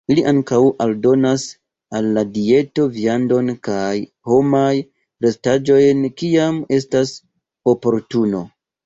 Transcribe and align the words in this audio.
Ili 0.13 0.21
ankaŭ 0.29 0.59
aldonas 0.83 1.43
al 1.99 2.07
la 2.15 2.23
dieto 2.37 2.85
viandon 2.95 3.51
kaj 3.67 3.91
homaj 4.31 4.71
restaĵojn 5.27 6.01
kiam 6.23 6.59
estas 6.79 7.13
oportuno. 7.75 8.43